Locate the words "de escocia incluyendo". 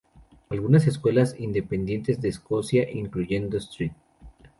2.19-3.57